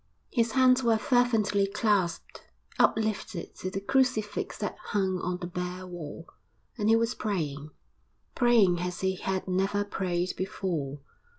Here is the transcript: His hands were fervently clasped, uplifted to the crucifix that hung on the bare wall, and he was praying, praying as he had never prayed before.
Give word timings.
His 0.31 0.53
hands 0.53 0.81
were 0.81 0.97
fervently 0.97 1.67
clasped, 1.67 2.47
uplifted 2.79 3.53
to 3.57 3.69
the 3.69 3.79
crucifix 3.79 4.57
that 4.57 4.75
hung 4.79 5.19
on 5.21 5.37
the 5.37 5.45
bare 5.45 5.85
wall, 5.85 6.25
and 6.75 6.89
he 6.89 6.95
was 6.95 7.13
praying, 7.13 7.69
praying 8.33 8.79
as 8.79 9.01
he 9.01 9.15
had 9.17 9.47
never 9.47 9.83
prayed 9.85 10.33
before. 10.35 11.01